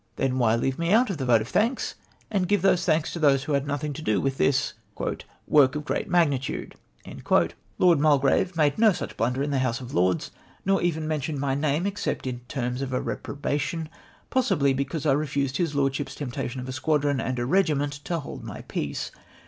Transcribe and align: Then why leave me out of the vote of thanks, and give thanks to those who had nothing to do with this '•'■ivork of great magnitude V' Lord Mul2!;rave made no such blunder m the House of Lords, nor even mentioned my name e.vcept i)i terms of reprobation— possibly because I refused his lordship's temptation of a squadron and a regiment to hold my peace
Then 0.15 0.39
why 0.39 0.55
leave 0.55 0.79
me 0.79 0.91
out 0.91 1.11
of 1.11 1.19
the 1.19 1.27
vote 1.27 1.41
of 1.41 1.49
thanks, 1.49 1.93
and 2.31 2.47
give 2.47 2.61
thanks 2.61 3.13
to 3.13 3.19
those 3.19 3.43
who 3.43 3.53
had 3.53 3.67
nothing 3.67 3.93
to 3.93 4.01
do 4.01 4.19
with 4.19 4.37
this 4.37 4.73
'•'■ivork 4.97 5.75
of 5.75 5.85
great 5.85 6.09
magnitude 6.09 6.73
V' 7.05 7.19
Lord 7.77 7.99
Mul2!;rave 7.99 8.55
made 8.55 8.79
no 8.79 8.93
such 8.93 9.15
blunder 9.15 9.43
m 9.43 9.51
the 9.51 9.59
House 9.59 9.79
of 9.79 9.93
Lords, 9.93 10.31
nor 10.65 10.81
even 10.81 11.07
mentioned 11.07 11.37
my 11.39 11.53
name 11.53 11.85
e.vcept 11.85 12.23
i)i 12.25 12.39
terms 12.47 12.81
of 12.81 12.93
reprobation— 12.93 13.89
possibly 14.31 14.73
because 14.73 15.05
I 15.05 15.11
refused 15.11 15.57
his 15.57 15.75
lordship's 15.75 16.15
temptation 16.15 16.59
of 16.59 16.67
a 16.67 16.71
squadron 16.71 17.21
and 17.21 17.37
a 17.37 17.45
regiment 17.45 17.93
to 18.05 18.17
hold 18.21 18.43
my 18.43 18.61
peace 18.61 19.11